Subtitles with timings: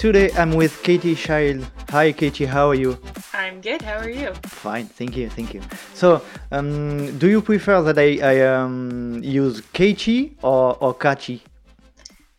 [0.00, 1.66] Today I'm with Katie Child.
[1.90, 2.96] Hi Katie, how are you?
[3.34, 3.82] I'm good.
[3.82, 4.32] How are you?
[4.46, 5.60] Fine, thank you, thank you.
[5.92, 11.42] So, um, do you prefer that I, I um, use Katie or, or Kachi?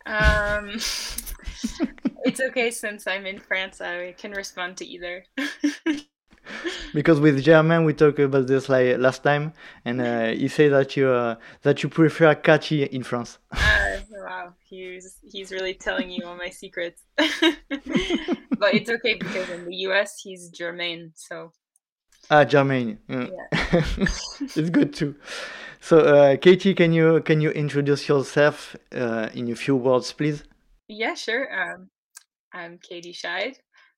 [0.06, 0.70] Um,
[2.24, 3.80] it's okay since I'm in France.
[3.80, 5.24] I can respond to either.
[6.94, 9.52] because with Germain we talked about this like last time,
[9.84, 13.38] and uh, he said that you uh, that you prefer Kachi in France.
[13.52, 13.91] Uh,
[14.24, 17.02] wow, he's he's really telling you all my secrets.
[17.16, 20.20] but it's okay because in the U.S.
[20.22, 21.52] he's Germain, so.
[22.30, 22.98] Ah, Germain.
[23.08, 23.26] Yeah.
[23.32, 23.48] yeah.
[24.40, 25.16] it's good too.
[25.80, 30.44] So, uh, Katie, can you can you introduce yourself uh, in a few words, please?
[30.88, 31.48] Yeah, sure.
[31.52, 31.90] Um,
[32.52, 33.56] I'm Katie Schide.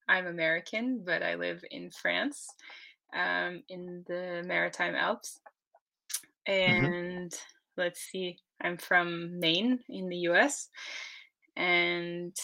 [0.09, 2.47] I'm American, but I live in France,
[3.15, 5.41] um, in the Maritime Alps.
[6.49, 6.85] Mm-hmm.
[6.85, 7.54] And mm-hmm.
[7.77, 10.69] Let's see, I'm from Maine in the US,
[11.57, 12.37] and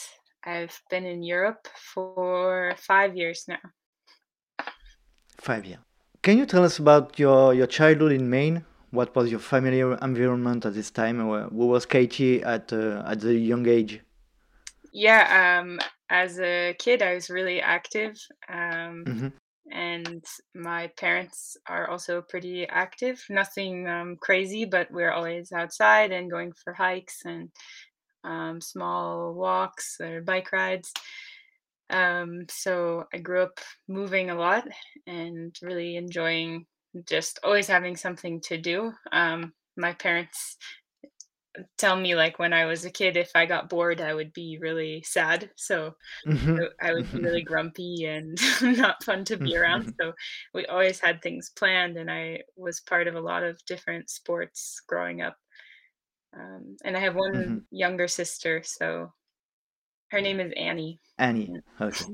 [0.45, 4.65] I've been in Europe for five years now.
[5.39, 5.81] Five years.
[6.23, 8.65] Can you tell us about your, your childhood in Maine?
[8.91, 11.21] What was your family environment at this time?
[11.21, 14.01] Who was Katie at uh, at the young age?
[14.93, 18.19] Yeah, um, as a kid, I was really active.
[18.49, 19.29] Um, mm-hmm.
[19.71, 23.23] And my parents are also pretty active.
[23.31, 27.51] Nothing um, crazy, but we're always outside and going for hikes and
[28.25, 30.93] um, small walks or bike rides.
[31.91, 34.67] Um, so I grew up moving a lot
[35.07, 36.67] and really enjoying
[37.09, 38.93] just always having something to do.
[39.13, 40.57] Um, my parents
[41.79, 44.59] tell me like when I was a kid, if I got bored, I would be
[44.61, 45.51] really sad.
[45.57, 45.95] So
[46.27, 46.59] mm-hmm.
[46.81, 48.39] I would be really grumpy and
[48.79, 49.83] not fun to be around.
[49.83, 49.91] Mm-hmm.
[50.01, 50.13] So
[50.55, 54.81] we always had things planned, and I was part of a lot of different sports
[54.87, 55.37] growing up.
[56.37, 57.59] Um, and I have one mm-hmm.
[57.71, 59.13] younger sister, so
[60.11, 61.01] her name is Annie.
[61.19, 61.51] Annie.
[61.81, 62.05] Okay.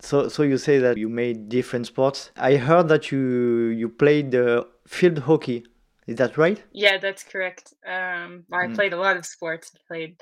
[0.00, 2.30] So, so you say that you made different sports.
[2.36, 5.66] I heard that you you played uh, field hockey.
[6.10, 6.60] Is that right?
[6.72, 7.72] Yeah, that's correct.
[7.86, 8.74] Um, I mm.
[8.74, 9.70] played a lot of sports.
[9.76, 10.20] I played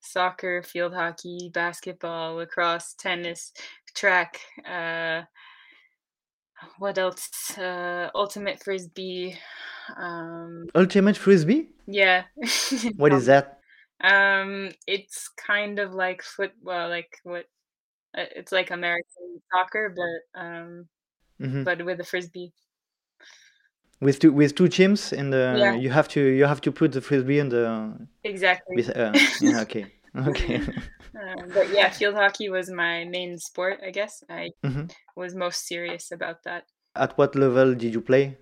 [0.00, 3.50] soccer, field hockey, basketball, lacrosse, tennis,
[3.94, 4.38] track.
[4.68, 5.22] Uh,
[6.78, 7.56] what else?
[7.56, 9.34] Uh, ultimate frisbee.
[9.96, 11.70] Um, ultimate frisbee?
[11.86, 12.24] Yeah.
[12.96, 13.60] what is that?
[14.04, 17.46] Um, it's kind of like football, like what?
[18.14, 20.86] Uh, it's like American soccer, but um,
[21.40, 21.62] mm-hmm.
[21.62, 22.52] but with a frisbee
[24.00, 25.74] with two with two teams and the yeah.
[25.74, 27.92] you have to you have to put the frisbee in the
[28.24, 33.80] exactly with, uh, yeah, okay okay um, but yeah field hockey was my main sport
[33.86, 34.86] i guess i mm-hmm.
[35.16, 36.64] was most serious about that
[36.96, 38.36] at what level did you play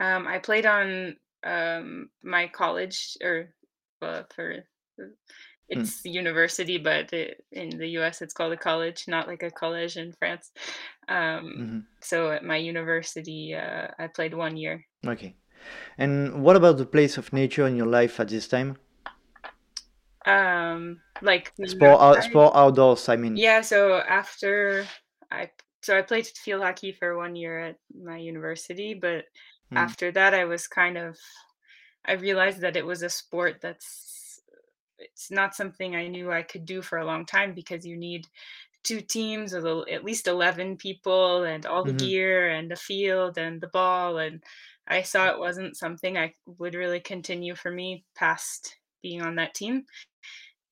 [0.00, 3.54] um, i played on um, my college or
[4.02, 4.64] uh, for.
[5.68, 6.12] It's mm.
[6.12, 8.22] university, but it, in the U.S.
[8.22, 10.50] it's called a college, not like a college in France.
[11.08, 11.78] Um, mm-hmm.
[12.00, 14.84] So at my university, uh, I played one year.
[15.06, 15.36] Okay,
[15.98, 18.76] and what about the place of nature in your life at this time?
[20.26, 23.08] Um, like sport, out, sport outdoors.
[23.08, 23.60] I mean, yeah.
[23.60, 24.86] So after
[25.30, 25.50] I,
[25.82, 29.24] so I played field hockey for one year at my university, but
[29.72, 29.76] mm.
[29.76, 31.16] after that, I was kind of,
[32.06, 34.07] I realized that it was a sport that's
[34.98, 38.26] it's not something I knew I could do for a long time because you need
[38.84, 42.06] two teams of at least 11 people and all the mm-hmm.
[42.06, 44.42] gear and the field and the ball and
[44.88, 49.54] I saw it wasn't something I would really continue for me past being on that
[49.54, 49.84] team.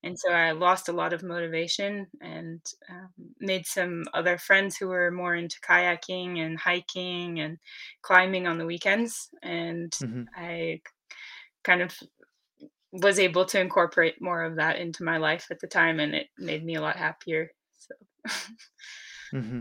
[0.02, 3.10] And so I lost a lot of motivation and um,
[3.40, 7.58] made some other friends who were more into kayaking and hiking and
[8.02, 9.28] climbing on the weekends.
[9.42, 10.22] And mm-hmm.
[10.36, 10.80] I
[11.64, 11.92] kind of
[13.00, 16.28] was able to incorporate more of that into my life at the time and it
[16.38, 17.94] made me a lot happier so
[19.34, 19.60] mm-hmm.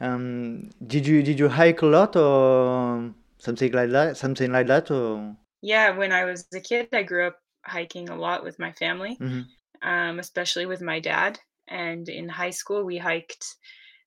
[0.00, 4.90] um, did you did you hike a lot or something like that something like that
[4.90, 8.72] or yeah when i was a kid i grew up hiking a lot with my
[8.72, 9.88] family mm-hmm.
[9.88, 13.56] um, especially with my dad and in high school we hiked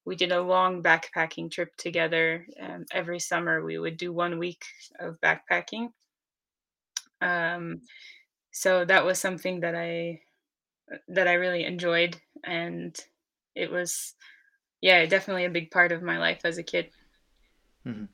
[0.04, 4.64] we did a long backpacking trip together um, every summer we would do one week
[5.00, 5.90] of backpacking
[7.22, 7.82] um,
[8.52, 10.22] so that was something that I
[11.08, 12.98] that I really enjoyed and
[13.56, 14.16] it was
[14.82, 16.90] yeah definitely a big part of my life as a kid.
[17.88, 18.06] Mm-hmm.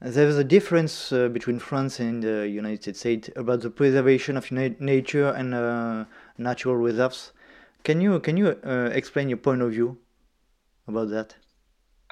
[0.00, 4.50] there is a difference uh, between France and the United States about the preservation of
[4.50, 6.04] na- nature and uh,
[6.38, 7.32] natural reserves.
[7.82, 9.98] Can you can you uh, explain your point of view
[10.88, 11.36] about that?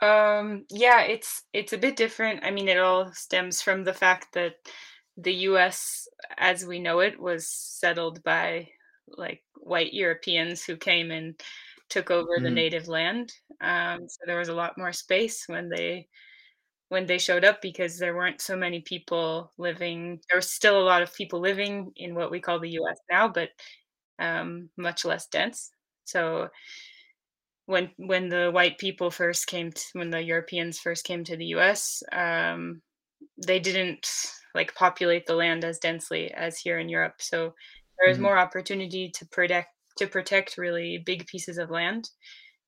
[0.02, 2.40] Um, yeah it's it's a bit different.
[2.42, 4.56] I mean it all stems from the fact that
[5.16, 8.70] the US as we know it was settled by
[9.08, 11.40] like white Europeans who came and
[11.90, 12.62] took over the Mhm.
[12.62, 13.32] native land.
[13.60, 16.08] Um, so there was a lot more space when they
[16.90, 20.84] when they showed up because there weren't so many people living there was still a
[20.84, 23.50] lot of people living in what we call the US now, but,
[24.20, 25.70] um, much less dense.
[26.04, 26.50] So
[27.68, 31.46] when when the white people first came t when the Europeans first came to the
[31.46, 32.82] US, um,
[33.46, 34.08] they didn't,
[34.54, 37.54] like, populate the land as densely as here in Europe, so
[38.00, 38.20] there's Mhm.
[38.20, 42.10] more opportunity to protect to protect really big pieces of land,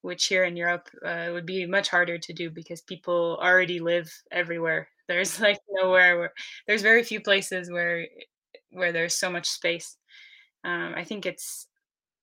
[0.02, 4.12] which here in Europe, uh, would be much harder to do because people already live
[4.32, 4.88] everywhere.
[5.08, 6.34] There's, like, nowhere where
[6.66, 8.08] there's very few places where
[8.70, 9.98] where there's so much space.
[10.64, 11.68] Um, I think it's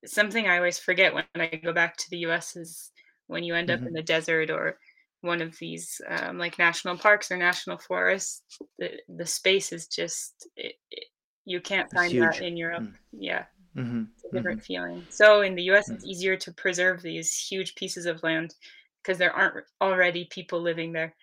[0.05, 2.91] something I always forget when I go back to the US is
[3.27, 4.79] when you end up in the desert or
[5.21, 8.43] one of these, um, like, national parks or national forests,
[8.79, 11.05] the the space is just it it
[11.45, 12.85] you can't find that in Europe.
[12.85, 12.95] Mm.
[13.13, 13.45] Yeah,
[13.75, 14.07] Mhm.
[14.15, 14.65] it's a different Mhm.
[14.65, 15.07] feeling.
[15.11, 16.11] So in the US, it's Mm.
[16.11, 18.55] easier to preserve these huge pieces of land
[19.03, 21.15] because there aren't already people living there.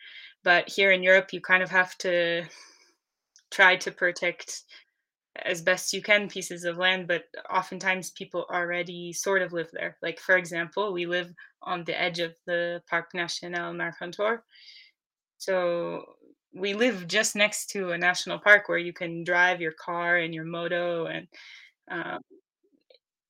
[0.45, 2.45] But here in Europe, you kind of have to
[3.51, 4.65] try to protect
[5.37, 9.97] as best you can pieces of land, but oftentimes people already sort of live there.
[10.03, 11.33] Like, for example, we live
[11.63, 14.41] on the edge of the Parc National Mercantour.
[15.39, 16.05] So
[16.55, 20.35] we live just next to a national park where you can drive your car and
[20.35, 21.29] your moto and
[21.91, 22.21] um,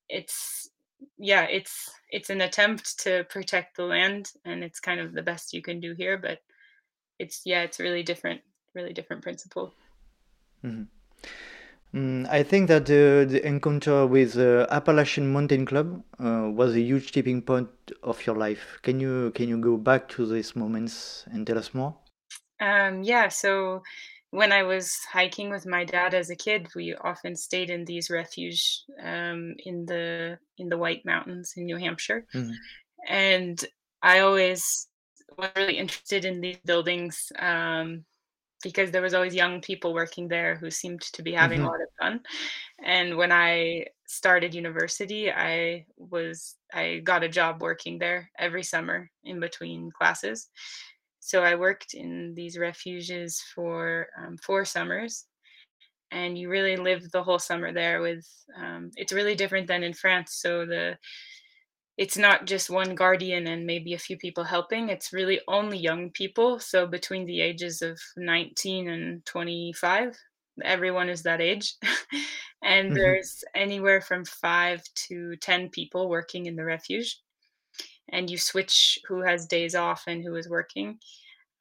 [0.07, 0.69] it's
[1.17, 5.53] yeah it's it's an attempt to protect the land and it's kind of the best
[5.53, 6.39] you can do here but
[7.19, 8.41] it's yeah it's really different
[8.73, 9.73] really different principle
[10.63, 10.87] Mhm.
[11.93, 16.81] Mm, I think that the, the encounter with the Appalachian Mountain Club uh, was a
[16.81, 17.69] huge tipping point
[18.03, 18.79] of your life.
[18.83, 21.95] Can you can you go back to these moments and tell us more?
[22.59, 23.83] Um, yeah, so
[24.31, 28.09] when I was hiking with my dad as a kid, we often stayed in these
[28.09, 32.59] refuge um, in the in the White Mountains in New Hampshire, Mhm.
[33.07, 33.63] and
[34.01, 34.87] I always
[35.37, 38.05] was really interested in these buildings um,
[38.63, 41.67] because there was always young people working there who seemed to be having a Mhm.
[41.67, 42.21] lot of fun.
[42.83, 49.11] And when I started university, I was I got a job working there every summer
[49.23, 50.49] in between classes.
[51.19, 55.27] So I worked in these refuges for um, four summers,
[56.11, 58.01] and you really live the whole summer there.
[58.01, 60.35] With um, it's really different than in France.
[60.35, 60.97] So the
[61.99, 64.89] it's not just one guardian and maybe a few people helping.
[64.89, 66.59] It's really only young people.
[66.59, 70.17] So between the ages of 19 and 25,
[70.63, 71.75] everyone is that age.
[72.63, 72.95] and Mhm.
[72.95, 77.19] there's anywhere from five to 10 people working in the refuge.
[78.11, 80.99] And you switch who has days off and who is working.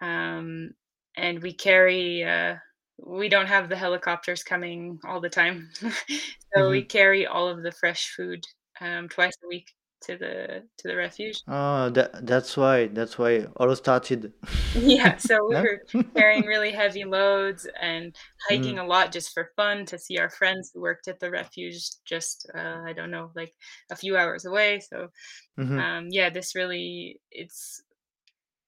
[0.00, 0.72] Um,
[1.16, 2.56] and we carry, uh,
[2.98, 5.70] we don't have the helicopters coming all the time.
[6.54, 6.86] so we Mhm.
[6.86, 8.44] carry all of the fresh food
[8.80, 9.68] um, twice a week
[10.02, 11.42] to the to the refuge.
[11.46, 14.32] Oh, that that's why that's why all started.
[14.74, 15.80] Yeah, so we were
[16.16, 18.14] carrying really heavy loads and
[18.48, 18.78] hiking Mm.
[18.78, 22.48] a lot just for fun to see our friends who worked at the refuge just
[22.54, 23.54] uh, I don't know, like
[23.90, 24.80] a few hours away.
[24.80, 25.08] So
[25.56, 25.80] Mhm.
[25.80, 27.82] um, yeah, this really it's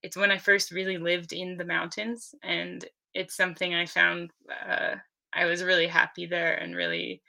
[0.03, 4.33] it's when I first really lived in the mountains and it's something I found
[4.69, 4.97] uh,
[5.35, 7.23] I was really happy there and really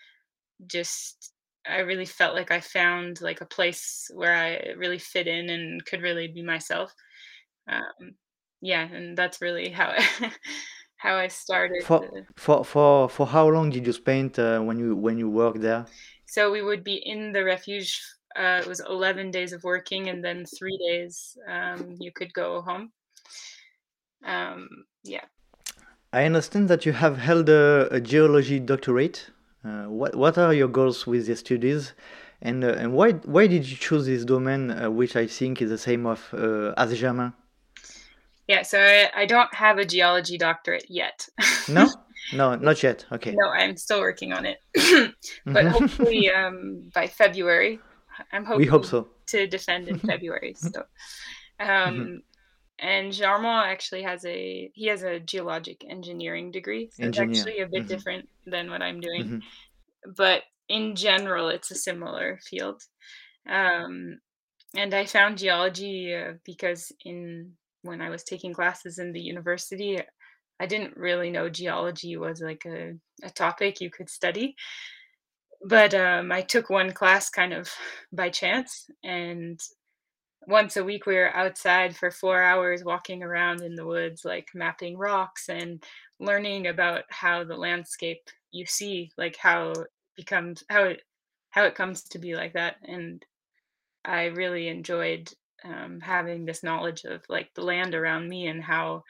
[0.67, 1.30] just
[1.67, 5.85] I really felt like I found like a place where I really fit in and
[5.85, 6.93] could really be myself.
[7.67, 8.15] Um,
[8.61, 9.93] yeah, and that's really how
[10.97, 11.83] how I started.
[11.83, 15.61] For for for for how long did you spend uh, when you when you worked
[15.61, 15.85] there?
[16.31, 18.01] so we would be in the refuge.
[18.39, 22.61] Uh, it was 11 days of working, and then three days um, you could go
[22.61, 22.93] home.
[24.25, 24.69] Um,
[25.03, 25.25] yeah.
[26.13, 29.29] I understand that you have held a, a geology doctorate.
[29.63, 31.93] Uh, what what are your goals with the studies,
[32.41, 35.69] and uh, and why why did you choose this domain, uh, which I think is
[35.69, 37.33] the same of uh, as Germain?
[38.47, 41.27] Yeah, so I, I don't have a geology doctorate yet.
[41.69, 41.87] No,
[42.33, 43.05] no, not yet.
[43.11, 43.31] Okay.
[43.31, 44.57] no, I'm still working on it.
[45.45, 45.71] but Mhm.
[45.71, 47.79] hopefully um, by February,
[48.33, 49.07] I'm hoping we hope so.
[49.27, 50.55] to defend in February.
[50.57, 50.83] So,
[51.59, 51.69] Mhm.
[51.69, 52.21] um,
[52.81, 57.67] and Jarmo actually has a he has a geologic engineering degree, so it's actually a
[57.67, 57.87] bit Mhm.
[57.87, 59.31] different than what I'm doing.
[59.31, 59.41] Mhm.
[60.17, 62.81] But in general, it's a similar field.
[63.49, 64.19] Um,
[64.75, 69.99] and I found geology uh, because in when I was taking classes in the university,
[70.59, 74.55] I didn't really know geology was like a, a topic you could study.
[75.67, 77.69] But um, I took one class kind of
[78.11, 79.59] by chance, and
[80.47, 84.49] once a week we were outside for four hours walking around in the woods, like
[84.55, 85.83] mapping rocks and
[86.19, 88.21] learning about how the landscape
[88.51, 91.01] you see, like how it becomes how it
[91.51, 92.77] how it comes to be like that.
[92.83, 93.23] And
[94.05, 95.31] I really enjoyed
[95.63, 99.03] um, having this knowledge of like the land around me and how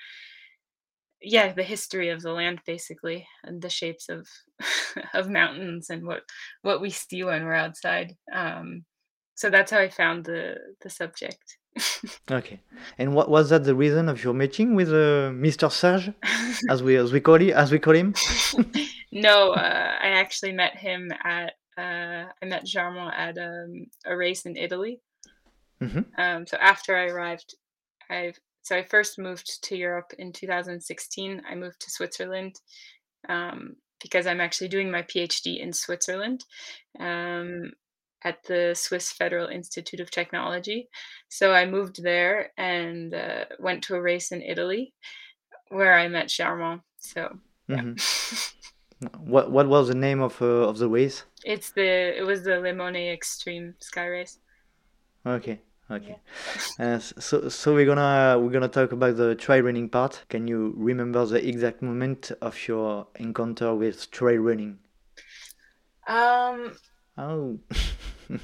[1.21, 4.27] yeah the history of the land basically and the shapes of
[5.13, 6.23] of mountains and what
[6.63, 8.83] what we see when we're outside um
[9.35, 11.57] so that's how i found the the subject
[12.29, 12.59] Okay.
[12.97, 15.71] And what was that the reason of your meeting with uh, Mr.
[15.71, 16.11] Serge,
[16.69, 18.13] as we as we call it, as we call him?
[19.11, 24.45] no uh, i actually met him at uh, i met Germain at um, a race
[24.45, 25.01] in italy
[25.79, 27.55] hmm um, so after i arrived
[28.09, 28.33] i
[28.63, 31.41] so I first moved to Europe in 2016.
[31.49, 32.59] I moved to Switzerland
[33.27, 36.45] um, because I'm actually doing my PhD in Switzerland
[36.99, 37.71] um,
[38.23, 40.89] at the Swiss Federal Institute of Technology.
[41.29, 44.93] So I moved there and uh, went to a race in Italy
[45.69, 46.81] where I met Germain.
[46.99, 47.83] So yeah.
[47.83, 47.93] hmm
[49.17, 51.23] What what was the name of uh, of the race?
[51.43, 54.39] it's the it was the Limone Extreme Sky Race.
[55.25, 55.61] Okay.
[55.95, 56.15] Yeah.
[56.15, 56.17] Okay.
[56.79, 60.23] Uh, so so we're gonna we're gonna talk about the trail running part.
[60.29, 64.79] Can you remember the exact moment of your encounter with trail running?
[66.07, 66.75] Um,
[67.17, 67.59] Oh.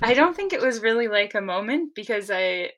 [0.01, 2.71] I don't think it was really like a moment because I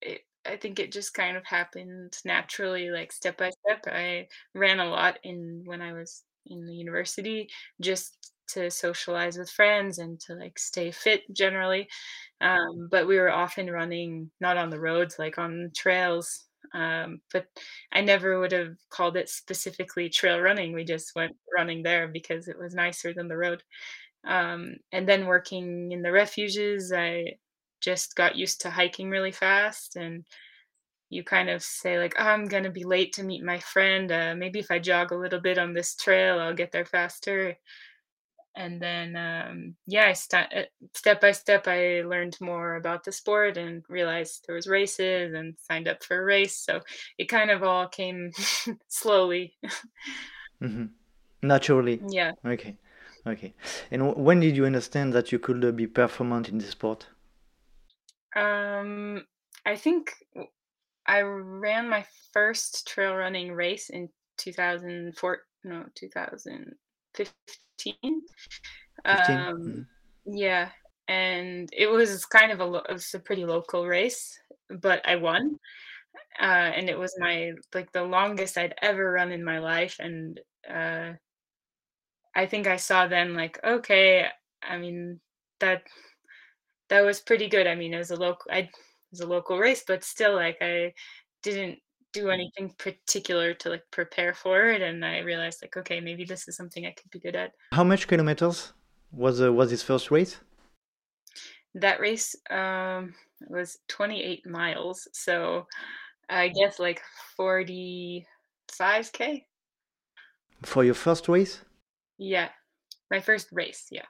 [0.00, 3.84] it, I think it just kind of happened naturally, like step by step.
[3.86, 7.48] I ran a lot in when I was in the university
[7.80, 11.88] just to socialize with friends and to like stay fit generally.
[12.40, 16.46] Um, but we were often running not on the roads, like on trails.
[16.74, 17.46] Um, but
[17.92, 20.72] I never would have called it specifically trail running.
[20.72, 23.62] We just went running there because it was nicer than the road.
[24.26, 27.36] Um, and then working in the refuges, I
[27.80, 30.24] just got used to hiking really fast and
[31.10, 34.12] you kind of say like, "Oh, I'm gonna be late to meet my friend.
[34.12, 37.56] Uh, maybe if I jog a little bit on this trail, I'll get there faster."
[38.56, 40.62] And then, um, yeah, I sta- uh,
[40.94, 45.54] step by step, I learned more about the sport and realized there was races and
[45.60, 46.56] signed up for a race.
[46.56, 46.80] So
[47.18, 48.32] it kind of all came
[48.88, 49.54] slowly.
[50.60, 50.86] mm-hmm.
[51.40, 52.02] Naturally.
[52.08, 52.32] yeah.
[52.44, 52.76] Okay.
[53.28, 53.54] Okay.
[53.90, 57.06] And when did you understand that you could uh, be performant in the sport?
[58.36, 59.24] Um,
[59.66, 60.12] I think
[61.06, 66.76] I ran my first trail running race in 2004, no, 2015.
[67.14, 68.22] 15?
[69.04, 69.82] Um, hmm
[70.26, 70.70] yeah,
[71.08, 75.58] and it was kind of a it was a pretty local race, but I won.
[76.40, 76.44] Uh,
[76.76, 81.12] and it was my like the longest I'd ever run in my life, and uh,
[82.38, 84.28] I think I saw then like, okay,
[84.62, 85.18] I mean
[85.58, 85.82] that
[86.88, 87.66] that was pretty good.
[87.66, 88.70] I mean, it was a local I it
[89.10, 90.94] was a local race, but still like I
[91.42, 91.80] didn't
[92.12, 96.46] do anything particular to like prepare for it and I realized like, okay, maybe this
[96.46, 97.50] is something I could be good at.
[97.72, 98.72] How much kilometers
[99.10, 100.36] was uh, was his first race?
[101.74, 103.14] That race um
[103.48, 105.66] was 28 miles, so
[106.30, 107.02] I guess like
[107.36, 109.42] 45k.
[110.62, 111.62] For your first race?
[112.18, 112.50] Yeah,
[113.10, 114.06] my first race, yeah.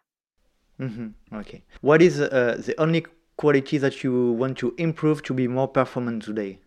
[0.81, 1.35] Mm-hmm.
[1.37, 1.63] Okay.
[1.81, 3.05] What is uh, the only
[3.37, 6.61] quality that you want to improve to be more performant today?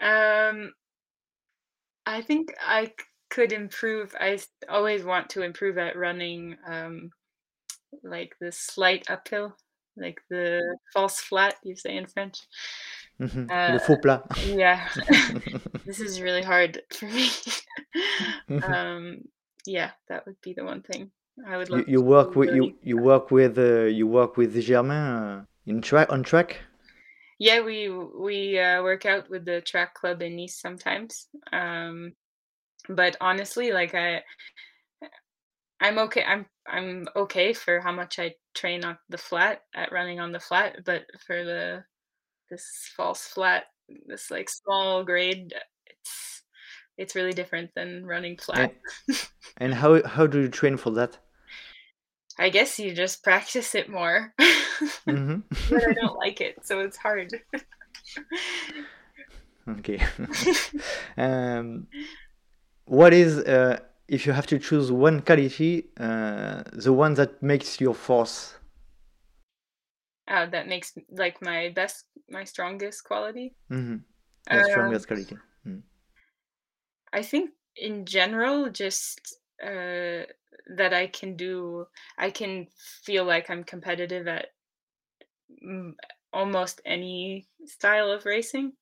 [0.00, 0.74] Um
[2.06, 2.92] I think I
[3.30, 4.14] could improve.
[4.18, 7.10] I always want to improve at running um
[8.02, 9.56] like the slight uphill,
[9.96, 12.38] like the false flat you say in French.
[13.18, 14.22] hmm Uh Le faux plat.
[14.46, 14.88] yeah.
[15.86, 17.28] This is really hard for me.
[18.48, 18.62] Mhm.
[18.68, 19.22] um
[19.66, 21.10] yeah, that would be the one thing
[21.46, 24.06] I would You love you to work with really you you work with uh, you
[24.06, 26.60] work with Germain uh, in track on track?
[27.38, 31.28] Yeah, we we uh, work out with the track club in Nice sometimes.
[31.52, 32.12] Um
[32.88, 34.22] but honestly, like I
[35.80, 36.24] I'm okay.
[36.24, 40.40] I'm I'm okay for how much I train on the flat at running on the
[40.40, 41.84] flat, but for the
[42.50, 43.64] this false flat,
[44.06, 45.52] this like small grade,
[45.86, 46.42] it's
[46.96, 48.72] it's really different than running flat.
[49.08, 49.18] And
[49.56, 51.18] and how how do you train for that?
[52.38, 54.34] I guess you just practice it more.
[55.06, 55.36] hmm
[55.70, 57.32] but I don't like it, so it's hard.
[59.68, 60.00] Okay.
[61.16, 61.86] Um,
[62.86, 67.80] what is uh, if you have to choose one quality, uh, the one that makes
[67.80, 68.56] your force?
[70.28, 73.54] uh, that makes like my best, my strongest quality.
[73.68, 73.96] hmm
[74.50, 75.38] Your Um, strongest quality.
[75.66, 75.82] Mm.
[77.12, 80.26] I think in general, just uh,
[80.76, 81.86] that I can do,
[82.18, 82.66] I can
[83.02, 84.48] feel like I'm competitive at
[85.64, 85.92] mm,
[86.32, 88.72] almost any style of racing.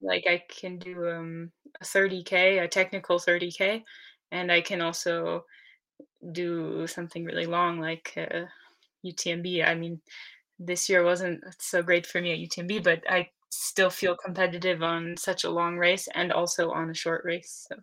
[0.00, 3.82] Like I can do um, a 30k, a technical 30k,
[4.30, 5.44] and I can also
[6.32, 8.46] do something really long like uh,
[9.04, 9.66] UTMB.
[9.66, 10.00] I mean,
[10.58, 15.16] this year wasn't so great for me at UTMB, but I still feel competitive on
[15.16, 17.66] such a long race and also on a short race.
[17.68, 17.76] So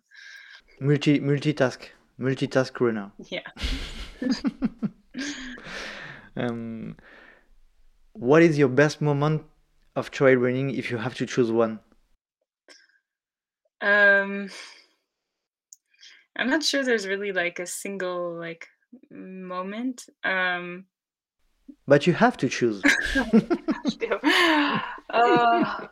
[0.80, 1.88] multi multitask
[2.20, 3.12] multitask runner.
[3.28, 3.46] Yeah.
[6.36, 6.96] um,
[8.12, 9.44] what is your best moment
[9.96, 11.80] of trail running if you have to choose one?
[13.80, 14.50] Um,
[16.36, 18.66] I'm not sure there's really like a single like
[19.10, 20.06] moment.
[20.22, 20.84] Um,
[21.86, 22.82] but you have to choose.
[25.10, 25.86] uh,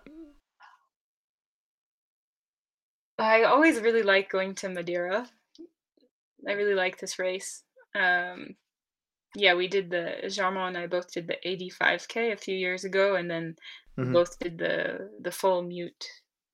[3.19, 5.27] I always really like going to Madeira.
[6.49, 7.63] I really like this race.
[7.95, 8.57] Um,
[9.35, 13.17] yeah, we did the Jarmo and I both did the 85k a few years ago,
[13.17, 13.57] and then
[13.99, 14.13] mm-hmm.
[14.13, 16.03] both did the the full MIUT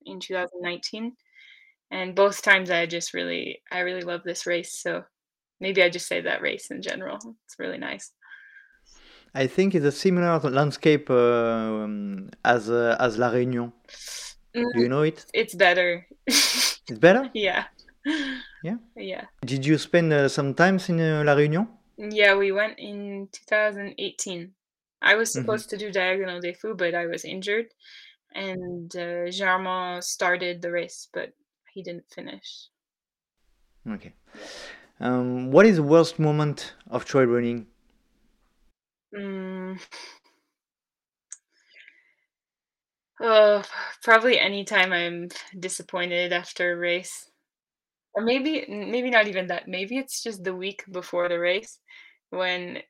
[0.05, 1.13] in 2019.
[1.91, 4.81] And both times I just really I really love this race.
[4.81, 5.03] So
[5.61, 7.19] maybe I just say that race in general.
[7.45, 8.11] It's really nice.
[9.33, 13.71] I think it's a similar landscape uh, um, as uh, as La Réunion.
[14.55, 15.25] Mm, Do you know it?
[15.33, 16.07] It's better.
[16.27, 17.29] it's better.
[17.33, 17.65] Yeah.
[18.65, 18.77] Yeah.
[18.95, 19.25] Yeah.
[19.45, 21.67] Did you spend uh, some time in uh, La Réunion?
[21.99, 24.53] Yeah, we went in 2018.
[25.03, 25.41] I was mm-hmm.
[25.41, 25.77] supposed mm-hmm.
[25.77, 27.67] to do Diagonal des Fous, but I was injured,
[28.33, 31.33] and uh, Jarmo started the race, but
[31.71, 32.69] he didn't finish.
[33.87, 34.13] Okay.
[34.99, 37.67] Um, what is the worst moment of trail running?
[39.15, 39.79] Mm.
[43.21, 43.61] Oh,
[44.01, 45.29] probably anytime I'm
[45.59, 47.29] disappointed after a race.
[48.15, 49.67] Or maybe maybe not even that.
[49.67, 51.79] Maybe it's just the week before the race
[52.29, 52.81] when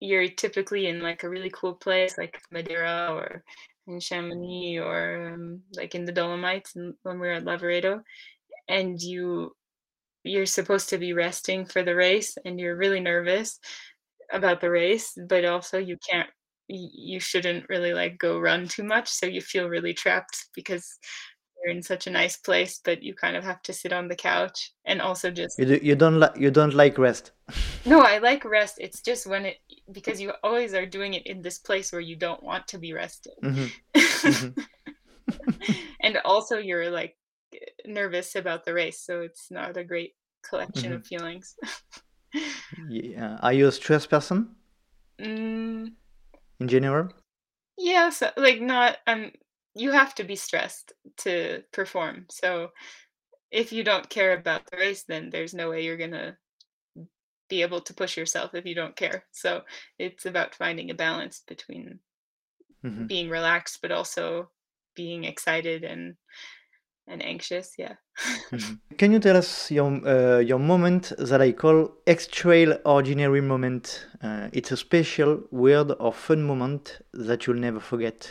[0.00, 3.44] you're typically in like a really cool place like Madeira or
[3.86, 8.00] in Chamonix or um, like in the Dolomites when we are at Lavaredo
[8.68, 9.52] and you
[10.24, 13.58] you're supposed to be resting for the race and you're really nervous
[14.32, 16.28] about the race, but also you can't
[16.68, 20.86] you shouldn't really like go run too much so you feel really trapped because
[21.62, 24.16] you're in such a nice place but you kind of have to sit on the
[24.16, 27.32] couch and also just you, do, you don't like you don't like rest
[27.86, 29.56] no i like rest it's just when it
[29.92, 32.92] because you always are doing it in this place where you don't want to be
[32.92, 33.66] rested mm-hmm.
[35.30, 35.72] Mm-hmm.
[36.00, 37.16] and also you're like
[37.86, 40.94] nervous about the race so it's not a great collection mm-hmm.
[40.94, 41.54] of feelings
[42.88, 43.38] yeah.
[43.40, 44.50] Are you a stress person?
[45.20, 45.92] Mm.
[46.60, 47.08] In general?
[47.76, 49.32] Yes, like not um
[49.74, 52.26] you have to be stressed to perform.
[52.30, 52.70] So
[53.50, 56.36] if you don't care about the race then there's no way you're going to
[57.48, 59.24] be able to push yourself if you don't care.
[59.32, 59.62] So
[59.98, 61.98] it's about finding a balance between
[62.84, 63.06] mm-hmm.
[63.06, 64.50] being relaxed but also
[64.94, 66.16] being excited and
[67.10, 67.74] and anxious.
[67.76, 67.94] Yeah.
[68.52, 68.74] mm-hmm.
[68.96, 74.06] Can you tell us your uh, your moment that I call extraordinary moment?
[74.22, 78.30] Uh, it's a special, weird, or fun moment that you'll never forget.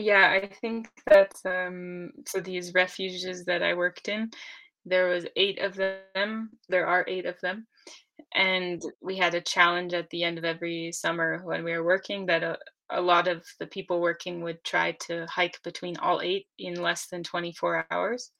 [0.00, 4.30] Yeah, I think that um, so these refuges that I worked in,
[4.86, 6.50] there was eight of them.
[6.68, 7.66] There are eight of them,
[8.32, 12.26] and we had a challenge at the end of every summer when we were working
[12.26, 12.56] that a,
[12.90, 17.08] a lot of the people working would try to hike between all eight in less
[17.08, 18.30] than 24 hours.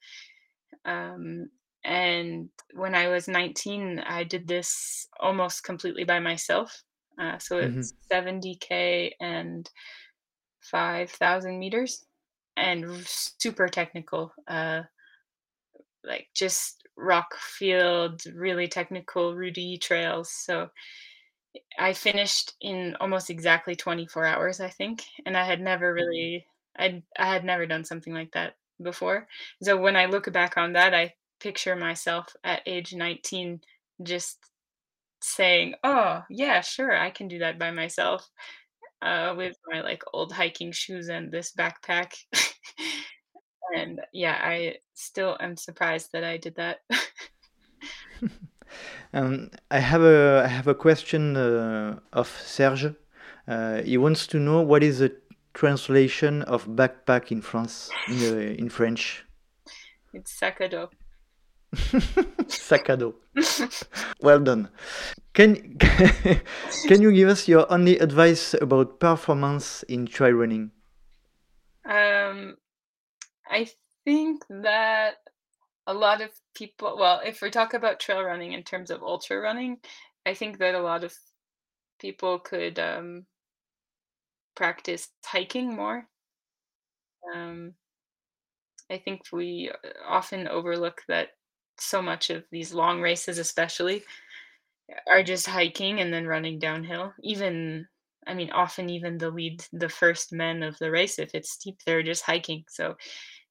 [0.85, 1.49] Um,
[1.85, 6.85] and when I was 19, I did this almost completely by myself.
[7.21, 8.29] Uh, so it's mm-hmm.
[8.39, 9.69] 70K and
[10.71, 12.05] 5,000 meters
[12.57, 14.33] and super technical.
[14.47, 14.83] Uh,
[16.05, 20.31] like just rock field, really technical, Rudy trails.
[20.31, 20.71] So
[21.79, 26.07] I finished in almost exactly 24 hours, I think, and I had never mm-hmm.
[26.07, 26.47] really
[26.79, 29.27] I I had never done something like that before.
[29.63, 33.61] So when I look back on that, I picture myself at age 19
[34.03, 34.39] just
[35.21, 38.31] saying, "Oh, yeah, sure, I can do that by myself."
[39.01, 42.13] Uh, with my like old hiking shoes and this backpack.
[43.77, 46.79] and yeah, I still am surprised that I did that.
[49.13, 52.95] Um, I have a I have a question uh, of Serge.
[53.47, 55.17] Uh, he wants to know what is the
[55.55, 59.25] translation of backpack in France in, uh, in French.
[60.15, 60.89] It's sac à dos.
[62.49, 63.15] sac à dos.
[64.21, 64.69] well done.
[65.35, 65.79] Can
[66.89, 70.71] can you give us your only advice about performance in trail running?
[71.85, 72.57] Um,
[73.51, 73.69] I
[74.05, 75.17] think that
[75.89, 79.41] a lot of people well if we talk about trail running in terms of ultra
[79.41, 79.79] running
[80.27, 81.15] i think that a lot of
[81.99, 83.25] people could um,
[84.55, 86.07] practice hiking more
[87.35, 87.73] um,
[88.91, 89.71] i think we
[90.07, 91.29] often overlook that
[91.81, 94.03] so much of these long races especially
[95.09, 97.13] are just hiking and then running downhill.
[97.23, 97.87] Even
[98.27, 101.77] I mean, often even the lead the first men of the race, if it's steep,
[101.87, 102.97] they're just hiking, so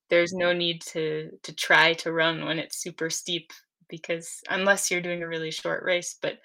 [0.10, 0.58] there's no mm-hmm.
[0.60, 3.52] need to to try to run when it's super steep
[3.90, 6.38] because unless you're doing a really short race, but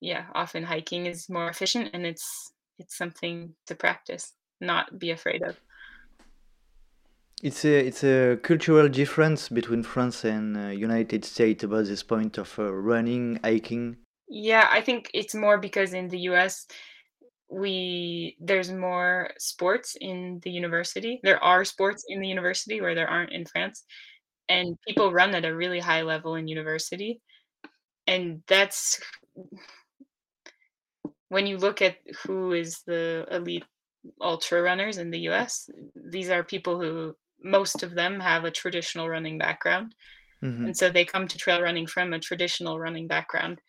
[0.00, 5.42] yeah, often hiking is more efficient and it's it's something to practice, not be afraid
[5.42, 5.56] of.
[7.42, 12.36] It's a it's a cultural difference between France and uh, United States about this point
[12.36, 13.96] of uh, running, hiking.
[14.28, 16.66] Yeah, I think it's more because in the US
[17.48, 21.20] we there's more sports in the university.
[21.22, 23.84] There are sports in the university where there aren't in France,
[24.48, 27.20] and people run at a really high level in university.
[28.08, 29.00] And that's
[31.28, 33.64] when you look at who is the elite
[34.20, 39.08] ultra runners in the US, these are people who most of them have a traditional
[39.08, 39.94] running background.
[40.42, 43.62] hmm And so they come to trail running from a traditional running background.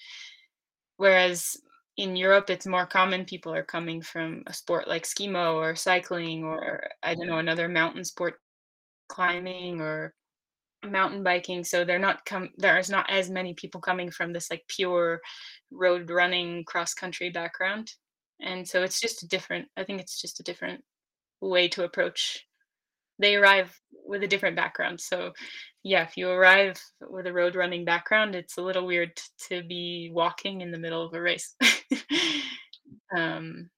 [0.97, 1.55] Whereas
[1.97, 6.43] in Europe, it's more common people are coming from a sport like skimo or cycling
[6.43, 8.39] or I don't know, another mountain sport,
[9.09, 10.15] climbing or
[10.85, 11.63] mountain biking.
[11.65, 15.21] So they're not come there's not as many people coming from this like pure
[15.71, 17.93] road running cross country background.
[18.41, 20.85] And so it's just a different I think it's just a different
[21.41, 22.47] way to approach
[23.19, 24.99] they arrive with a different background.
[24.99, 25.33] So,
[25.83, 29.11] yeah, if you arrive with a road running background, it's a little weird
[29.49, 31.55] to be walking in the middle of a race.
[33.15, 33.69] um,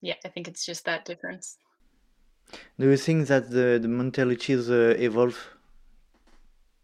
[0.00, 1.58] yeah, I think it's just that difference.
[2.78, 5.38] Do you think that the the mentalities uh, evolve?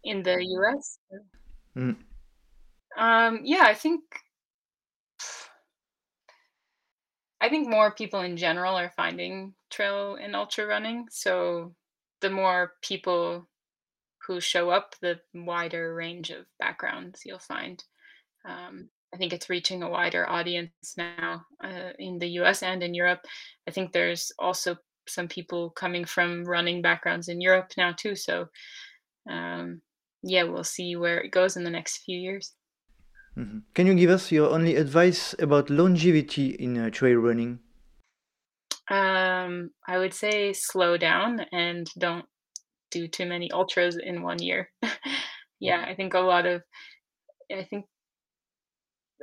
[0.03, 0.99] In the US?
[1.75, 1.95] Mm.
[2.97, 4.01] Um, yeah, I think
[7.47, 11.07] I think more people in general are finding trail and ultra running.
[11.09, 11.73] So
[12.19, 13.47] the more people
[14.27, 17.81] who show up, the wider range of backgrounds you'll find.
[18.43, 22.93] Um, I think it's reaching a wider audience now uh, in the US and in
[22.93, 23.21] Europe.
[23.65, 24.75] I think there's also
[25.07, 28.17] some people coming from running backgrounds in Europe now too.
[28.17, 28.49] So
[29.29, 29.81] um,
[30.21, 32.51] yeah, we'll see where it goes in the next few years.
[33.37, 33.61] Mhm.
[33.75, 37.59] Can you give us your only advice about longevity in uh, trail running?
[38.89, 42.25] Um, I would say slow down and don't
[42.89, 44.71] do too many ultras in one year.
[45.59, 46.63] yeah, I think a lot of
[47.51, 47.85] I think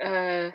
[0.03, 0.51] uh,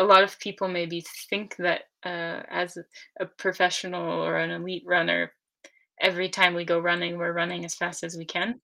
[0.00, 2.76] a lot of people maybe think that uh, as
[3.20, 5.32] a professional or an elite runner,
[6.00, 8.60] every time we go running, we're running as fast as we can,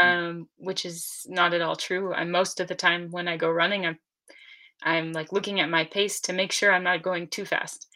[0.00, 2.12] um, which is not at all true.
[2.12, 3.98] And most of the time when I go running, I'm
[4.82, 7.86] I'm like looking at my pace to make sure I'm not going too fast.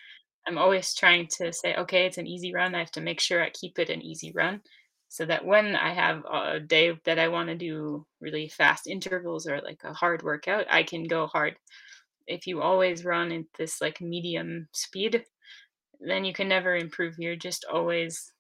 [0.47, 2.75] I'm always trying to say, okay, it's an easy run.
[2.75, 4.61] I have to make sure I keep it an easy run
[5.09, 9.47] so that when I have a day that I want to do really fast intervals
[9.47, 11.57] or like a hard workout, I can go hard.
[12.27, 15.25] If you always run at this like medium speed,
[16.01, 17.15] then you can never improve.
[17.19, 18.33] You're just always,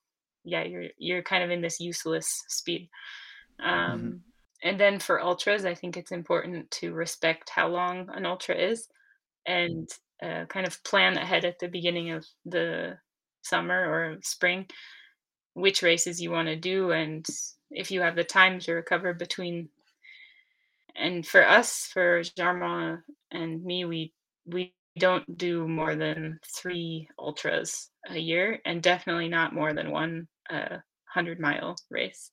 [0.44, 2.88] yeah, you're you're kind of in this useless speed.
[3.60, 3.64] Mhm.
[3.66, 4.20] Um,
[4.62, 8.88] and then for ultras, I think it's important to respect how long an ultra is
[9.46, 9.88] and
[10.22, 12.98] uh, kind of plan ahead at the beginning of the
[13.42, 14.66] summer or spring
[15.54, 17.26] which races you want to do and
[17.70, 19.68] if you have the time to recover between
[20.96, 22.98] and for us for Jarmo
[23.30, 24.12] and me we
[24.46, 30.28] we don't do more than three ultras a year and definitely not more than one
[30.50, 32.30] uh, 100 mile race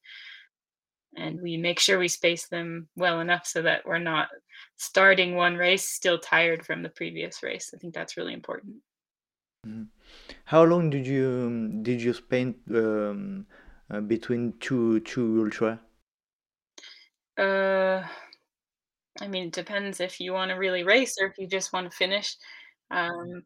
[1.15, 4.29] and we make sure we space them well enough so that we're not
[4.77, 8.75] starting one race still tired from the previous race i think that's really important
[9.65, 9.89] Mhm.
[10.45, 13.47] How long did you um, did you spend um,
[13.89, 15.81] uh, between two two ultra?
[17.37, 18.03] uh
[19.19, 21.89] i mean it depends if you want to really race or if you just want
[21.89, 22.35] to finish
[22.91, 23.43] um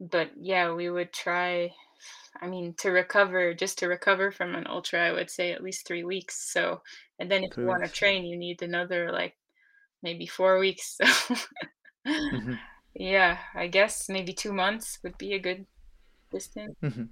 [0.00, 1.70] but yeah we would try
[2.40, 5.86] i mean to recover just to recover from an ultra i would say at least
[5.86, 6.82] three weeks so
[7.18, 9.36] and then if you want to train you need another like
[10.02, 11.36] maybe four weeks so
[12.30, 12.56] hmm
[12.94, 15.66] yeah i guess maybe two months would be a good
[16.32, 16.76] distance.
[16.80, 17.08] Hmm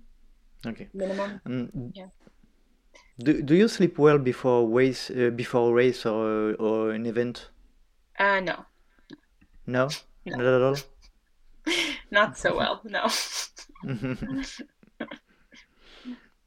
[0.66, 0.88] Okay.
[0.94, 2.09] minimum Um, yeah.
[3.18, 7.51] do do you sleep well before race uh, before a race or or an event?
[8.18, 8.66] uh no.
[9.66, 9.97] No,
[10.31, 10.37] no.
[10.37, 10.77] Not at all.
[12.11, 13.07] not so well no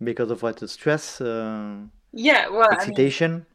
[0.03, 0.57] Because of what?
[0.57, 1.77] The stress, uh,
[2.13, 3.45] yeah well i mean excitation?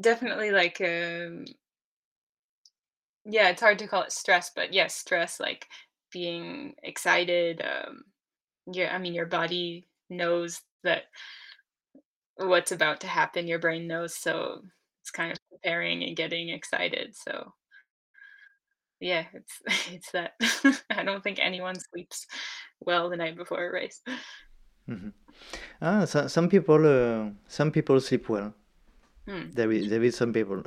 [0.00, 1.44] definitely like um
[3.24, 5.66] yeah it's hard to call it stress but yes stress like
[6.12, 8.02] being excited um
[8.72, 11.04] yeah i mean your body knows that
[12.36, 14.60] what's about to happen your brain knows so
[15.02, 17.52] it's kind of preparing and getting excited so
[19.00, 19.60] yeah, it's
[19.92, 20.32] it's that.
[20.90, 22.26] I don't think anyone sleeps
[22.80, 24.00] well the night before a race.
[24.88, 25.08] Hmm
[25.80, 28.54] Ah, so, some people, uh, some people sleep well.
[29.28, 29.50] Hmm.
[29.52, 30.62] There is, there is some people.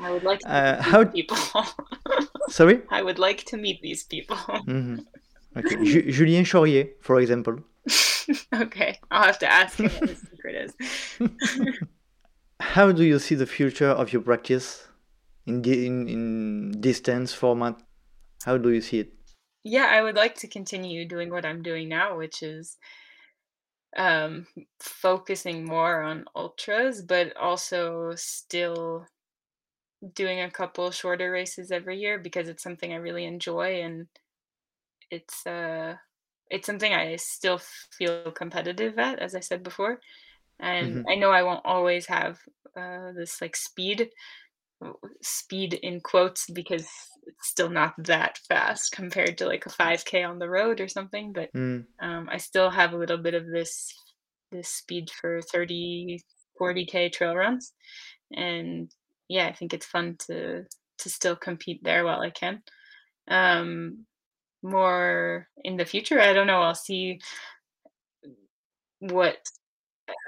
[0.00, 1.04] I would like to uh, meet how?
[1.04, 1.64] these people.
[2.48, 2.82] Sorry?
[2.90, 4.36] I would like to meet these people.
[4.36, 4.96] hmm
[5.56, 5.76] Okay.
[5.84, 7.56] Ju- Julien Chorier, for example.
[8.54, 11.28] okay, I'll have to ask him what his secret is.
[12.60, 14.86] How do you see the future of your practice
[15.46, 17.80] in di- in, in distance format?
[18.44, 19.12] How do you see it?
[19.64, 22.78] yeah, I would like to continue doing what I'm doing now, which is
[23.96, 24.46] um
[24.80, 29.06] focusing more on ultras, but also still
[30.14, 34.08] doing a couple shorter races every year because it's something I really enjoy and
[35.10, 35.96] it's uh
[36.50, 37.60] it's something I still
[37.96, 40.00] feel competitive at, as I said before.
[40.60, 42.40] And hmm I know I won't always have
[42.76, 44.10] uh, this like speed,
[45.22, 46.88] speed in quotes because
[47.30, 51.32] it's still not that fast compared to like a 5k on the road or something,
[51.32, 51.86] but Mm.
[52.00, 53.94] um, I still have a little bit of this
[54.52, 56.20] this speed for 30,
[56.60, 57.72] 40k trail runs.
[58.32, 58.90] And
[59.28, 60.64] yeah, I think it's fun to
[60.98, 62.62] to still compete there while I can.
[63.28, 64.06] Um,
[64.62, 66.62] more in the future, I don't know.
[66.62, 67.20] I'll see
[69.00, 69.38] what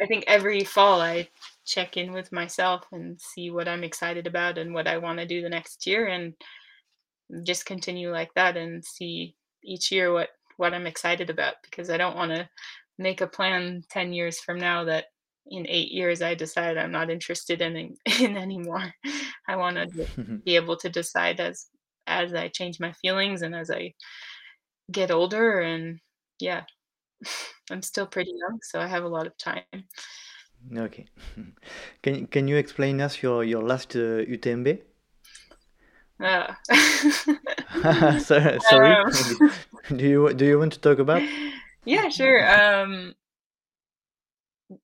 [0.00, 1.28] I think every fall I
[1.66, 5.26] check in with myself and see what I'm excited about and what I want to
[5.26, 6.34] do the next year and
[7.44, 11.96] just continue like that and see each year what what I'm excited about because I
[11.96, 12.48] don't want to
[12.98, 15.06] make a plan 10 years from now that
[15.46, 18.92] in 8 years I decide I'm not interested in in anymore.
[19.48, 20.06] I want to
[20.44, 21.66] be able to decide as
[22.06, 23.94] as I change my feelings and as I
[24.90, 26.00] get older and
[26.40, 26.64] yeah,
[27.70, 29.84] I'm still pretty young, so I have a lot of time.
[30.76, 31.06] Okay.
[32.02, 34.80] Can can you explain us your your last uh, UTMB?
[36.22, 36.54] Uh,
[38.20, 38.92] So- Sorry.
[38.92, 39.50] um,
[39.96, 41.22] Do you do you want to talk about?
[41.84, 42.38] yeah, sure.
[42.48, 43.14] Um,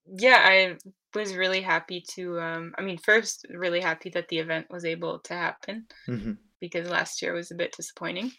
[0.06, 0.76] yeah, I
[1.14, 2.40] was really happy to.
[2.40, 6.90] Um, I mean, first, really happy that the event was able to happen hmm because
[6.90, 8.32] last year was a bit disappointing.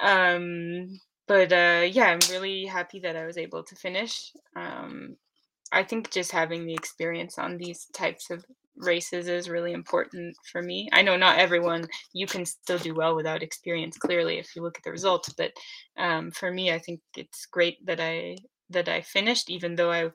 [0.00, 4.32] Um, but uh, yeah, I'm really happy that I was able to finish.
[4.56, 5.16] Um,
[5.72, 8.44] I think just having the experience on these types of
[8.76, 10.88] races is really important for me.
[10.92, 14.78] I know not everyone you can still do well without experience clearly if you look
[14.78, 15.52] at the results, but
[15.96, 18.36] um, for me I think it's great that I
[18.70, 20.10] that I finished even though I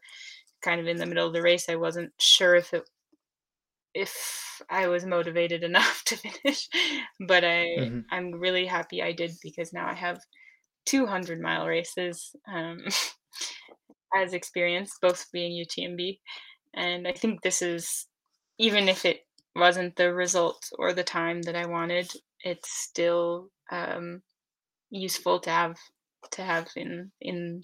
[0.61, 2.89] kind of in the middle of the race I wasn't sure if it
[3.93, 6.67] if I was motivated enough to finish,
[7.27, 10.21] but I hmm I'm really happy I did because now I have
[10.85, 12.81] 200 mile races um,
[14.15, 16.19] as experienced, both being UTMB.
[16.73, 18.07] And I think this is,
[18.57, 22.11] even if it wasn't the result or the time that I wanted,
[22.43, 24.21] it's still um,
[24.89, 25.77] useful to have
[26.31, 27.61] to have in in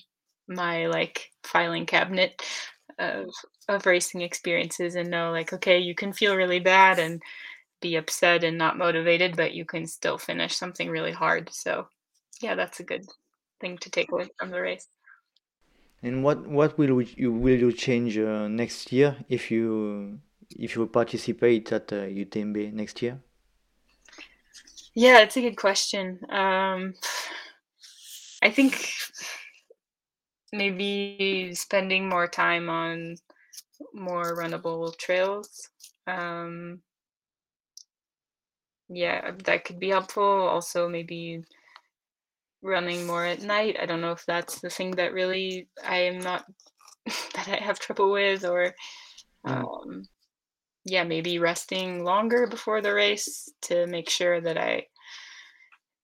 [0.48, 2.42] my like filing cabinet
[2.98, 3.30] of
[3.68, 7.22] of racing experiences and know like okay you can feel really bad and
[7.82, 11.88] be upset and not motivated but you can still finish something really hard so
[12.42, 13.06] yeah that's a good
[13.62, 14.88] thing to take away from the race
[16.02, 20.20] And what what will you will you change uh, next year if you
[20.58, 23.20] if you participate at uh, UTMB next year?
[24.96, 26.94] yeah it's a good question um
[28.42, 28.92] i think
[30.52, 33.16] maybe spending more time on
[33.94, 35.70] more runnable trails
[36.08, 36.82] um
[38.90, 41.44] yeah that could be helpful also maybe
[42.62, 46.20] running more at night i don't know if that's the thing that really i am
[46.20, 46.46] not
[47.36, 48.74] that i have trouble with or
[49.46, 49.52] Mm.
[49.86, 50.04] um
[50.84, 54.84] yeah maybe resting longer before the race to make sure that i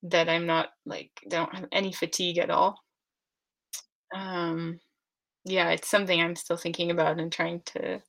[0.04, 2.80] that i'm not like don't have any fatigue at all.
[4.14, 4.80] Um
[5.44, 8.02] yeah it's something i'm still thinking about and trying to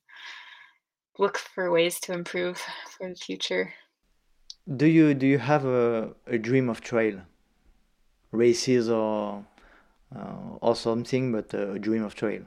[1.19, 2.57] look for ways to improve
[2.91, 3.73] for the future.
[4.75, 7.21] Do you do you have a, a dream of trail
[8.31, 9.45] races or
[10.15, 12.43] uh, or something, but uh, a dream of trail?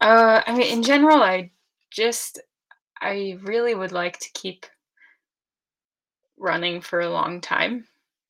[0.00, 1.50] uh i mean in general i
[1.90, 2.40] just
[3.00, 4.66] i really would like to keep
[6.38, 7.86] running for a long time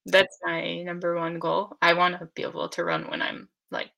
[0.06, 3.90] that's my number one goal i want to be able to run when i'm like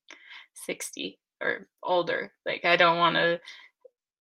[0.54, 3.38] 60 or older like i don't want to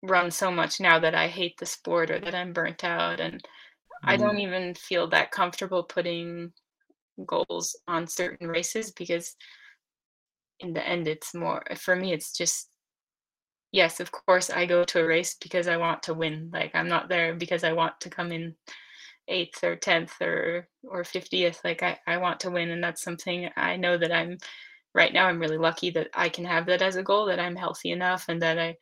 [0.03, 3.47] run so much now that i hate the sport or that i'm burnt out and
[4.05, 4.41] I don't Mm.
[4.41, 6.53] even feel that comfortable putting
[7.27, 9.37] goals on certain races because
[10.61, 12.69] in the end it's more for me it's just
[13.73, 16.89] yes of course I go to a race because I want to win like I'm
[16.89, 18.55] not there because I want to come in
[19.29, 21.61] eighth or tenth or or fiftieth.
[21.65, 24.39] Like I, I want to win, and that's something I know that I'm
[24.95, 25.27] right now.
[25.27, 27.27] I'm really lucky that I can have that as a goal.
[27.27, 28.77] That I'm healthy enough, and that I,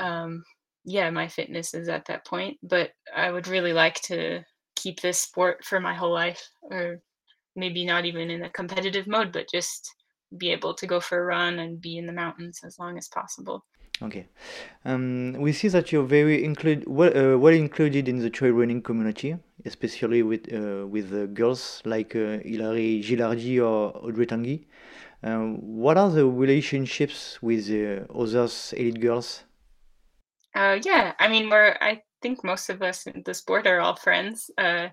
[0.00, 0.44] um,
[0.84, 2.58] yeah, my fitness is at that point.
[2.62, 4.42] But I would really like to
[4.76, 7.00] keep this sport for my whole life, or
[7.58, 9.94] maybe not even in a competitive mode, but just
[10.36, 13.08] be able to go for a run and be in the mountains as long as
[13.08, 13.64] possible.
[14.00, 14.28] Okay.
[14.84, 18.80] Um, we see that you're very include well, uh, well included in the trail running
[18.80, 24.66] community, especially with uh, with uh, girls like uh, Hillary Gerardi or Audrey Tanguy.
[25.24, 29.42] Um, what are the relationships with uh, others elite girls?
[30.54, 33.96] Uh, yeah, I mean, we're I think most of us in the sport are all
[33.96, 34.50] friends.
[34.56, 34.88] Uh,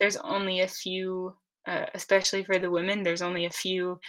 [0.00, 1.34] there's only a few,
[1.66, 3.02] uh, especially for the women.
[3.02, 4.00] There's only a few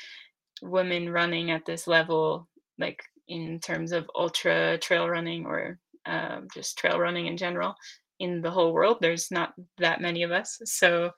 [0.61, 6.77] women running at this level, like in terms of ultra trail running or uh, just
[6.77, 7.75] trail running in general
[8.19, 8.97] in the whole world.
[9.01, 10.59] There's not that many of us.
[10.65, 11.11] So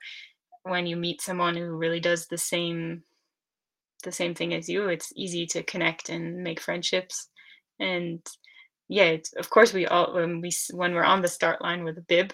[0.62, 3.02] when you meet someone who really does the same
[4.04, 7.28] the same thing as you, it's easy to connect and make friendships.
[7.80, 8.24] And
[8.88, 12.02] yeah, of course we all when we when we're on the start line with a
[12.02, 12.32] bib,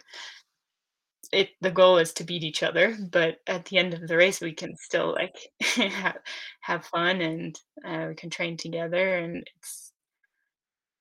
[1.32, 4.40] it the goal is to beat each other, but at the end of the race,
[4.40, 6.18] we can still like have,
[6.60, 9.18] have fun and uh, we can train together.
[9.18, 9.92] And it's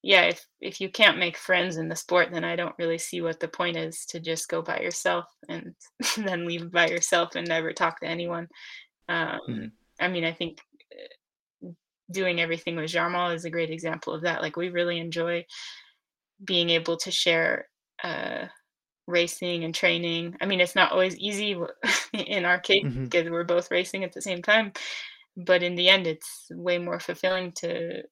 [0.03, 3.21] yeah, if if you can't make friends in the sport, then I don't really see
[3.21, 5.75] what the point is to just go by yourself and
[6.17, 8.47] then leave by yourself and never talk to anyone.
[9.09, 9.65] Um, mm-hmm.
[9.99, 10.59] I mean, I think
[11.63, 11.69] uh,
[12.11, 14.41] doing everything with Jarmo is a great example of that.
[14.41, 15.45] Like we really enjoy
[16.43, 17.67] being able to share.
[18.03, 18.47] Uh,
[19.11, 20.35] racing and training.
[20.41, 21.55] I mean, it's not always easy
[22.13, 23.05] in our case mm-hmm.
[23.05, 24.71] because we're both racing at the same time,
[25.37, 28.03] but in the end, it's way more fulfilling to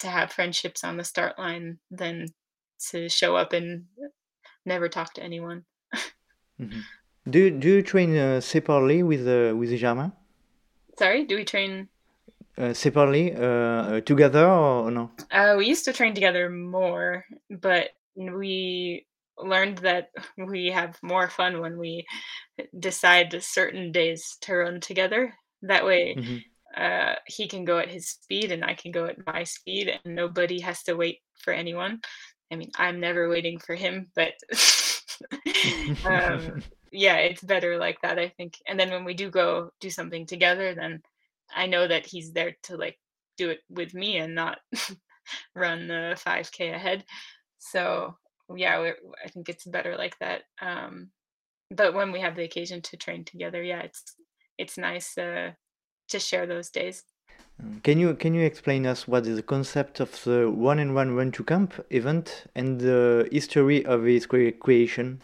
[0.00, 2.26] to have friendships on the start line than
[2.90, 3.84] to show up and
[4.64, 5.64] never talk to anyone.
[6.60, 6.80] mm-hmm.
[7.28, 10.12] Do do you train uh, separately with uh, with Germain?
[10.98, 11.88] Sorry, do we train
[12.56, 15.10] uh, separately uh, uh, together or no?
[15.30, 19.06] Uh, we used to train together more, but we
[19.40, 22.06] learned that we have more fun when we
[22.78, 25.34] decide certain days to run together.
[25.62, 26.36] That way, mm-hmm.
[26.76, 30.14] uh, he can go at his speed and I can go at my speed, and
[30.14, 32.00] nobody has to wait for anyone.
[32.50, 34.34] I mean, I'm never waiting for him, but
[36.04, 38.56] um, yeah, it's better like that, I think.
[38.66, 41.02] And then when we do go do something together, then
[41.54, 42.98] I know that he's there to like
[43.36, 44.58] do it with me and not
[45.54, 47.04] run the 5K ahead.
[47.58, 48.16] So
[48.56, 48.92] yeah,
[49.24, 50.42] I think it's better like that.
[50.60, 51.10] Um,
[51.70, 54.02] but when we have the occasion to train together, yeah, it's
[54.56, 55.52] it's nice uh,
[56.08, 57.04] to share those days.
[57.60, 60.94] Um, can you can you explain us what is the concept of the one and
[60.94, 65.20] one run to camp event and the history of its creation?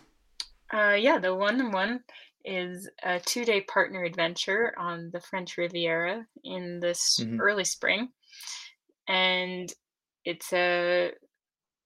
[0.73, 2.01] Uh, yeah, the one and one
[2.45, 7.41] is a two day partner adventure on the French Riviera in this mm-hmm.
[7.41, 8.09] early spring,
[9.09, 9.73] and
[10.25, 11.13] it's a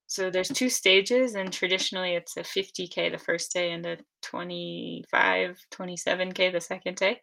[0.08, 5.58] so there's two stages and traditionally it's a 50k the first day and a 25
[5.70, 7.20] 27k the second day.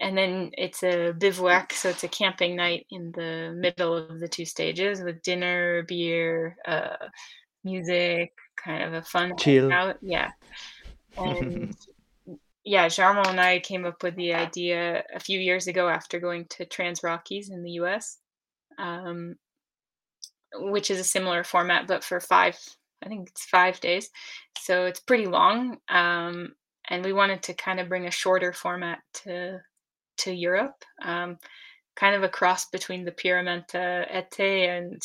[0.00, 4.28] And then it's a bivouac so it's a camping night in the middle of the
[4.28, 6.96] two stages with dinner beer uh,
[7.62, 9.72] music kind of a fun chill.
[9.72, 10.32] out yeah.
[11.16, 11.76] And
[12.64, 16.44] yeah jarmo and i came up with the idea a few years ago after going
[16.50, 18.18] to trans rockies in the us
[18.78, 19.36] um,
[20.54, 22.58] which is a similar format, but for five,
[23.04, 24.10] I think it's five days.
[24.58, 25.78] So it's pretty long.
[25.88, 26.54] Um,
[26.88, 29.60] and we wanted to kind of bring a shorter format to
[30.18, 31.38] to Europe, um,
[31.94, 35.00] kind of a cross between the Pyramenta Ete and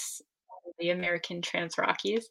[0.79, 2.29] the American Trans Rockies.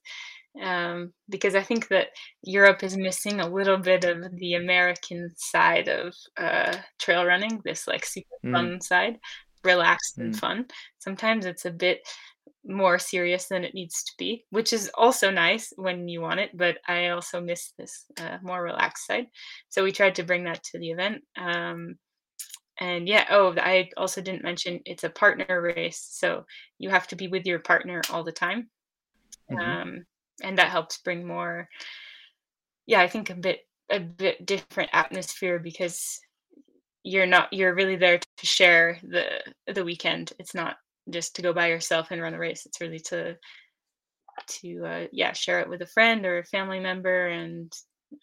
[0.60, 2.08] Um, because I think that
[2.42, 7.86] Europe is missing a little bit of the American side of uh, trail running, this
[7.86, 8.52] like super mm.
[8.52, 9.18] fun side,
[9.64, 10.24] relaxed mm.
[10.24, 10.66] and fun.
[10.98, 12.00] Sometimes it's a bit
[12.64, 16.50] more serious than it needs to be, which is also nice when you want it.
[16.54, 19.26] But I also miss this uh, more relaxed side.
[19.68, 21.22] So we tried to bring that to the event.
[21.36, 21.96] Um,
[22.80, 26.08] and yeah, oh, I also didn't mention it's a partner race.
[26.10, 26.44] So
[26.78, 28.70] you have to be with your partner all the time.
[29.50, 29.60] Mm-hmm.
[29.60, 30.06] Um,
[30.42, 31.68] and that helps bring more,
[32.86, 33.60] yeah, I think a bit
[33.90, 36.18] a bit different atmosphere because
[37.04, 39.24] you're not you're really there to share the
[39.72, 40.32] the weekend.
[40.38, 40.76] It's not
[41.10, 42.66] just to go by yourself and run a race.
[42.66, 43.36] It's really to
[44.48, 47.72] to uh, yeah share it with a friend or a family member and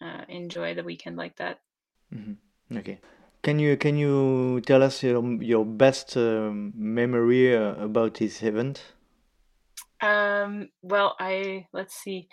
[0.02, 1.58] uh, enjoy the weekend like that.
[2.14, 2.78] Mm-hmm.
[2.78, 3.00] Okay.
[3.42, 8.92] Can you can you tell us your your best um, memory uh, about this event?
[10.02, 12.28] Um, well, I let's see.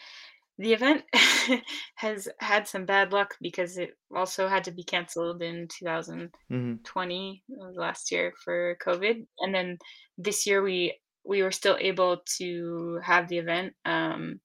[0.57, 1.03] The event
[1.95, 7.63] has had some bad luck because it also had to be canceled in 2020 hmm
[7.75, 9.77] last year for COVID, and then
[10.17, 13.73] this year we we were still able to have the event.
[13.85, 14.39] Um,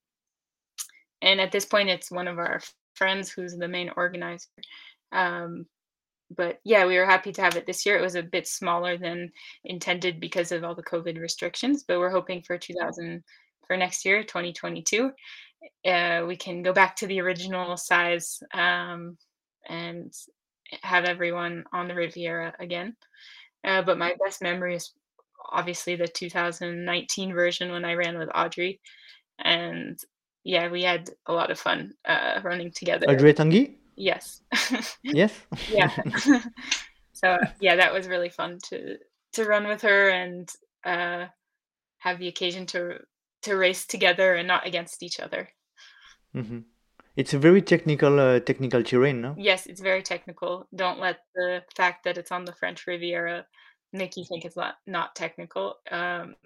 [1.23, 2.61] and at this point, it's one of our
[2.95, 4.49] friends who's the main organizer.
[5.13, 5.67] Um,
[6.37, 7.97] but yeah, we were happy to have it this year.
[7.97, 9.31] It was a bit smaller than
[9.65, 13.23] intended because of all the COVID restrictions, but we're hoping for 2000
[13.67, 15.11] for next year, 2022,
[15.87, 19.17] uh, we can go back to the original size um,
[19.69, 20.13] and
[20.83, 22.97] have everyone on the Riviera again.
[23.65, 24.93] Uh, but my best memory is
[25.51, 28.81] obviously the 2019 version when I ran with Audrey,
[29.39, 29.99] and
[30.45, 33.07] yeah, we had a lot of fun uh, running together.
[33.09, 33.77] Audrey Tanguy?
[33.97, 34.41] Yes.
[35.03, 35.33] Yes.
[35.71, 35.91] yeah.
[37.13, 38.97] so yeah, that was really fun to
[39.35, 40.51] to run with her and
[40.85, 41.27] uh,
[41.99, 42.99] have the occasion to
[43.43, 45.49] to race together and not against each other.
[46.35, 46.61] hmm
[47.17, 49.35] It's a very technical uh, technical terrain, no?
[49.37, 50.67] Yes, it's very technical.
[50.75, 53.47] Don't let the fact that it's on the French Riviera
[53.93, 55.77] make you think it's not not technical.
[55.91, 56.37] Um,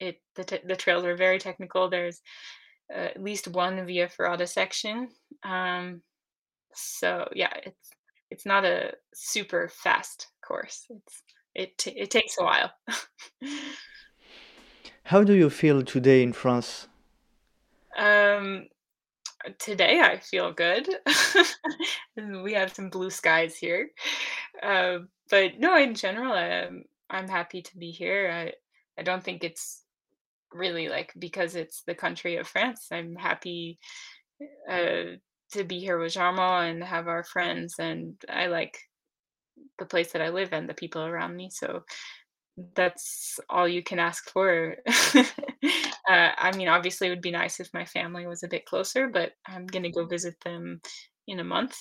[0.00, 1.88] it the t- the trails are very technical.
[1.88, 2.20] There's
[2.92, 5.08] uh, at least one Via Ferrata section.
[5.44, 6.02] Um,
[6.74, 7.90] so yeah, it's
[8.30, 10.86] it's not a super fast course.
[10.90, 11.22] It's
[11.54, 12.72] it t- it takes a while.
[15.04, 16.88] How do you feel today in France?
[17.96, 18.66] um,
[19.58, 20.88] today I feel good.
[22.16, 23.90] We have some blue skies here.
[24.62, 25.00] Uh,
[25.30, 28.30] but no, in general, I'm I'm happy to be here.
[28.30, 29.82] I I don't think it's
[30.52, 32.88] really like because it's the country of France.
[32.92, 33.78] I'm happy
[34.70, 35.16] uh,
[35.52, 38.78] to be here with Jarmo and have our friends, and I like
[39.78, 41.50] the place that I live and the people around me.
[41.50, 41.84] So
[42.74, 44.76] that's all you can ask for.
[45.16, 45.22] uh,
[46.08, 49.32] I mean, obviously, it would be nice if my family was a bit closer, but
[49.46, 50.80] I'm gonna go visit them
[51.26, 51.76] in a month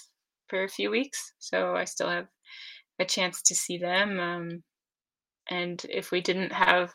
[0.47, 2.28] for a few weeks, so I still have
[2.99, 4.19] a chance to see them.
[4.19, 4.63] Um,
[5.49, 6.93] and if we didn't have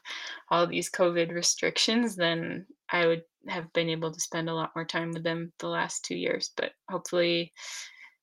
[0.50, 4.84] all these COVID restrictions, then I would have been able to spend a lot more
[4.84, 6.50] time with them the last two years.
[6.56, 7.52] But hopefully,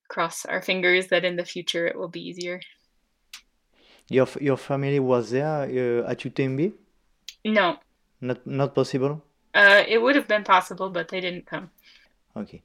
[0.10, 2.60] cross our fingers that in the future it will be easier.
[4.14, 5.64] Your your family was there
[6.06, 6.74] uh, at UTMB?
[7.46, 7.78] No,
[8.22, 9.22] Not not possible?
[9.56, 11.70] uh, it would have been possible, but they didn't come.
[12.36, 12.62] Okay.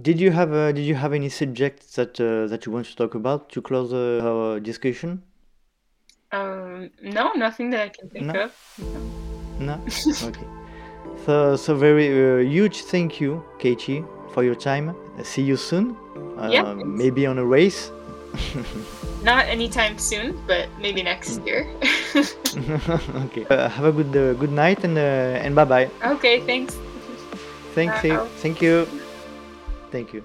[0.00, 2.96] Did you have uh, did you have any subjects that uh, that you want to
[2.96, 5.22] talk about to close uh, our discussion?
[6.32, 8.44] Um, no, nothing that I can think No?
[8.44, 8.52] of.
[8.78, 9.00] No.
[9.66, 9.74] No?
[10.28, 10.46] Okay.
[11.26, 14.94] So so very uh, huge thank you, Katie, for your time.
[15.22, 15.96] See you soon.
[16.50, 17.90] Yeah, Uh, maybe on a race.
[19.22, 21.66] Not anytime soon, but maybe next year.
[23.26, 23.44] okay.
[23.50, 25.90] Uh, have a good uh, good night and uh, and bye bye.
[26.04, 26.78] okay, thanks.
[27.74, 28.18] Thank you.
[28.38, 28.86] Thank you.
[29.90, 30.22] Thank you.